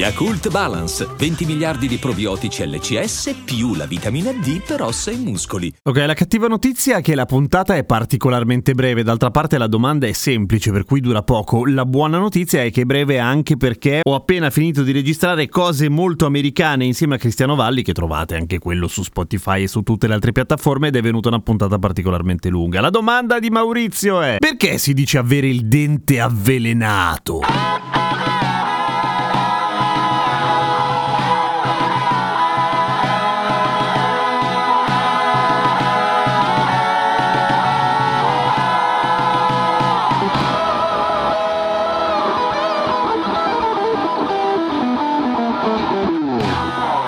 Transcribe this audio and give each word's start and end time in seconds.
Yakult 0.00 0.48
Balance, 0.48 1.06
20 1.14 1.44
miliardi 1.44 1.86
di 1.86 1.98
probiotici 1.98 2.66
LCS 2.66 3.42
più 3.44 3.74
la 3.74 3.84
vitamina 3.84 4.32
D 4.32 4.62
per 4.66 4.80
ossa 4.80 5.10
e 5.10 5.16
muscoli. 5.16 5.70
Ok, 5.82 5.96
la 6.06 6.14
cattiva 6.14 6.46
notizia 6.46 6.96
è 6.96 7.02
che 7.02 7.14
la 7.14 7.26
puntata 7.26 7.76
è 7.76 7.84
particolarmente 7.84 8.72
breve, 8.72 9.02
d'altra 9.02 9.30
parte 9.30 9.58
la 9.58 9.66
domanda 9.66 10.06
è 10.06 10.12
semplice, 10.12 10.72
per 10.72 10.84
cui 10.84 11.00
dura 11.00 11.22
poco. 11.22 11.66
La 11.66 11.84
buona 11.84 12.16
notizia 12.16 12.62
è 12.62 12.70
che 12.70 12.80
è 12.80 12.84
breve 12.84 13.18
anche 13.18 13.58
perché 13.58 14.00
ho 14.02 14.14
appena 14.14 14.48
finito 14.48 14.82
di 14.84 14.92
registrare 14.92 15.50
cose 15.50 15.90
molto 15.90 16.24
americane 16.24 16.86
insieme 16.86 17.16
a 17.16 17.18
Cristiano 17.18 17.54
Valli, 17.54 17.82
che 17.82 17.92
trovate 17.92 18.36
anche 18.36 18.58
quello 18.58 18.88
su 18.88 19.02
Spotify 19.02 19.64
e 19.64 19.68
su 19.68 19.82
tutte 19.82 20.06
le 20.06 20.14
altre 20.14 20.32
piattaforme, 20.32 20.88
ed 20.88 20.96
è 20.96 21.02
venuta 21.02 21.28
una 21.28 21.40
puntata 21.40 21.78
particolarmente 21.78 22.48
lunga. 22.48 22.80
La 22.80 22.88
domanda 22.88 23.38
di 23.38 23.50
Maurizio 23.50 24.22
è: 24.22 24.36
perché 24.38 24.78
si 24.78 24.94
dice 24.94 25.18
avere 25.18 25.48
il 25.48 25.66
dente 25.66 26.20
avvelenato? 26.20 27.40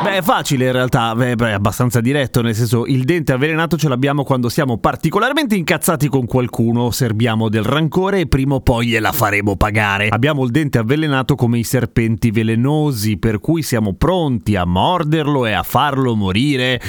Beh, 0.02 0.16
è 0.16 0.22
facile 0.22 0.66
in 0.66 0.72
realtà, 0.72 1.14
beh, 1.14 1.36
è 1.36 1.52
abbastanza 1.52 2.00
diretto, 2.00 2.42
nel 2.42 2.56
senso 2.56 2.86
il 2.86 3.04
dente 3.04 3.32
avvelenato 3.32 3.76
ce 3.76 3.88
l'abbiamo 3.88 4.24
quando 4.24 4.48
siamo 4.48 4.78
particolarmente 4.78 5.54
incazzati 5.54 6.08
con 6.08 6.26
qualcuno, 6.26 6.90
serbiamo 6.90 7.48
del 7.48 7.62
rancore 7.62 8.20
e 8.20 8.26
prima 8.26 8.56
o 8.56 8.60
poi 8.60 8.88
gliela 8.88 9.12
faremo 9.12 9.54
pagare. 9.54 10.08
Abbiamo 10.08 10.42
il 10.42 10.50
dente 10.50 10.78
avvelenato 10.78 11.36
come 11.36 11.60
i 11.60 11.64
serpenti 11.64 12.32
velenosi, 12.32 13.16
per 13.16 13.38
cui 13.38 13.62
siamo 13.62 13.94
pronti 13.94 14.56
a 14.56 14.64
morderlo 14.64 15.46
e 15.46 15.52
a 15.52 15.62
farlo 15.62 16.16
morire 16.16 16.80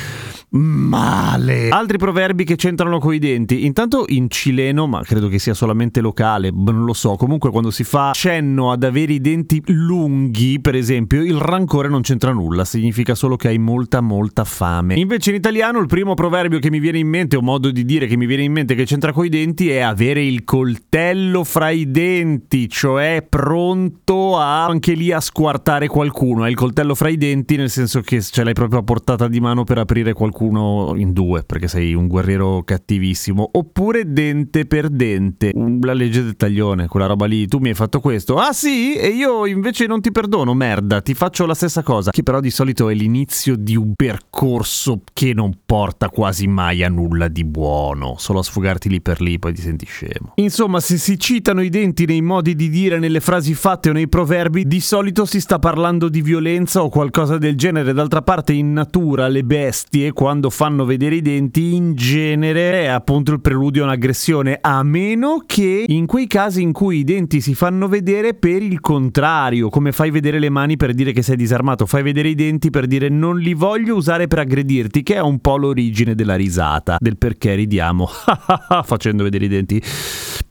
male. 0.53 1.69
Altri 1.69 1.97
proverbi 1.97 2.43
che 2.43 2.55
c'entrano 2.55 2.99
coi 2.99 3.19
denti. 3.19 3.65
Intanto 3.65 4.05
in 4.07 4.29
cileno, 4.29 4.87
ma 4.87 5.01
credo 5.01 5.27
che 5.27 5.39
sia 5.39 5.53
solamente 5.53 6.01
locale, 6.01 6.51
non 6.53 6.83
lo 6.83 6.93
so. 6.93 7.15
Comunque 7.15 7.49
quando 7.49 7.71
si 7.71 7.83
fa 7.83 8.11
cenno 8.13 8.71
ad 8.71 8.83
avere 8.83 9.13
i 9.13 9.21
denti 9.21 9.61
lunghi, 9.67 10.59
per 10.59 10.75
esempio, 10.75 11.23
il 11.23 11.37
rancore 11.37 11.89
non 11.89 12.01
c'entra 12.01 12.31
nulla, 12.31 12.65
significa 12.65 13.15
solo 13.15 13.35
che 13.35 13.47
hai 13.47 13.57
molta 13.57 14.01
molta 14.01 14.43
fame. 14.43 14.95
Invece 14.95 15.31
in 15.31 15.37
italiano 15.37 15.79
il 15.79 15.87
primo 15.87 16.13
proverbio 16.13 16.59
che 16.59 16.69
mi 16.69 16.79
viene 16.79 16.99
in 16.99 17.07
mente, 17.07 17.35
o 17.35 17.41
modo 17.41 17.71
di 17.71 17.83
dire 17.83 18.05
che 18.05 18.17
mi 18.17 18.25
viene 18.25 18.43
in 18.43 18.51
mente 18.51 18.75
che 18.75 18.85
c'entra 18.85 19.11
coi 19.11 19.29
denti 19.29 19.69
è 19.69 19.79
avere 19.79 20.23
il 20.23 20.43
coltello 20.43 21.43
fra 21.43 21.69
i 21.69 21.89
denti, 21.89 22.69
cioè 22.69 23.25
pronto 23.27 24.37
a 24.37 24.65
anche 24.65 24.93
lì 24.93 25.11
a 25.11 25.19
squartare 25.19 25.87
qualcuno. 25.87 26.43
Hai 26.43 26.51
il 26.51 26.55
coltello 26.55 26.93
fra 26.93 27.09
i 27.09 27.17
denti 27.17 27.55
nel 27.55 27.69
senso 27.69 28.01
che 28.01 28.21
ce 28.21 28.43
l'hai 28.43 28.53
proprio 28.53 28.79
a 28.79 28.83
portata 28.83 29.27
di 29.27 29.39
mano 29.39 29.63
per 29.63 29.79
aprire 29.79 30.13
qualcuno 30.13 30.41
qualcuno 30.43 30.93
in 30.95 31.13
due 31.13 31.43
perché 31.43 31.67
sei 31.67 31.93
un 31.93 32.07
guerriero 32.07 32.63
cattivissimo 32.63 33.49
oppure 33.53 34.11
dente 34.11 34.65
per 34.65 34.89
dente. 34.89 35.51
La 35.81 35.93
legge 35.93 36.23
del 36.23 36.35
taglione 36.35 36.87
quella 36.87 37.05
roba 37.05 37.25
lì 37.25 37.47
tu 37.47 37.59
mi 37.59 37.69
hai 37.69 37.73
fatto 37.73 37.99
questo. 37.99 38.35
Ah 38.35 38.51
sì? 38.51 38.95
E 38.95 39.07
io 39.07 39.45
invece 39.45 39.87
non 39.87 40.01
ti 40.01 40.11
perdono 40.11 40.53
merda 40.53 41.01
ti 41.01 41.13
faccio 41.13 41.45
la 41.45 41.53
stessa 41.53 41.83
cosa. 41.83 42.11
Che 42.11 42.23
però 42.23 42.39
di 42.39 42.49
solito 42.49 42.89
è 42.89 42.93
l'inizio 42.93 43.55
di 43.55 43.75
un 43.75 43.93
percorso 43.95 45.01
che 45.13 45.33
non 45.33 45.59
porta 45.65 46.09
quasi 46.09 46.47
mai 46.47 46.83
a 46.83 46.89
nulla 46.89 47.27
di 47.27 47.45
buono. 47.45 48.15
Solo 48.17 48.39
a 48.39 48.43
sfogarti 48.43 48.89
lì 48.89 49.01
per 49.01 49.21
lì 49.21 49.39
poi 49.39 49.53
ti 49.53 49.61
senti 49.61 49.85
scemo. 49.85 50.33
Insomma 50.35 50.79
se 50.79 50.97
si 50.97 51.17
citano 51.17 51.61
i 51.61 51.69
denti 51.69 52.05
nei 52.05 52.21
modi 52.21 52.55
di 52.55 52.69
dire 52.69 52.99
nelle 52.99 53.19
frasi 53.19 53.53
fatte 53.53 53.89
o 53.89 53.93
nei 53.93 54.07
proverbi 54.07 54.65
di 54.65 54.79
solito 54.79 55.25
si 55.25 55.39
sta 55.39 55.59
parlando 55.59 56.09
di 56.09 56.21
violenza 56.21 56.83
o 56.83 56.89
qualcosa 56.89 57.37
del 57.37 57.55
genere. 57.55 57.93
D'altra 57.93 58.21
parte 58.21 58.53
in 58.53 58.73
natura 58.73 59.27
le 59.27 59.43
bestie 59.43 60.11
quando 60.11 60.32
quando 60.33 60.49
fanno 60.49 60.83
vedere 60.83 61.17
i 61.17 61.21
denti 61.21 61.75
in 61.75 61.93
genere 61.93 62.85
è 62.85 62.87
appunto 62.87 63.31
il 63.33 63.39
preludio 63.39 63.83
a 63.83 63.85
un'aggressione, 63.85 64.57
a 64.59 64.81
meno 64.81 65.43
che 65.45 65.83
in 65.85 66.07
quei 66.07 66.25
casi 66.25 66.63
in 66.63 66.71
cui 66.71 66.97
i 66.97 67.03
denti 67.03 67.39
si 67.39 67.53
fanno 67.53 67.87
vedere 67.87 68.33
per 68.33 68.63
il 68.63 68.79
contrario, 68.79 69.69
come 69.69 69.91
fai 69.91 70.09
vedere 70.09 70.39
le 70.39 70.49
mani 70.49 70.75
per 70.75 70.95
dire 70.95 71.11
che 71.11 71.21
sei 71.21 71.35
disarmato, 71.35 71.85
fai 71.85 72.01
vedere 72.01 72.29
i 72.29 72.33
denti 72.33 72.71
per 72.71 72.87
dire 72.87 73.09
non 73.09 73.37
li 73.37 73.53
voglio 73.53 73.95
usare 73.95 74.25
per 74.25 74.39
aggredirti, 74.39 75.03
che 75.03 75.13
è 75.13 75.21
un 75.21 75.37
po' 75.37 75.57
l'origine 75.57 76.15
della 76.15 76.35
risata, 76.35 76.97
del 76.99 77.19
perché 77.19 77.53
ridiamo 77.53 78.09
facendo 78.85 79.21
vedere 79.21 79.45
i 79.45 79.49
denti. 79.49 79.83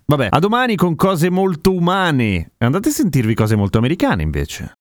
Vabbè, 0.06 0.28
a 0.30 0.38
domani 0.38 0.76
con 0.76 0.94
cose 0.94 1.28
molto 1.28 1.72
umane. 1.72 2.52
Andate 2.58 2.90
a 2.90 2.92
sentirvi 2.92 3.34
cose 3.34 3.56
molto 3.56 3.78
americane 3.78 4.22
invece. 4.22 4.74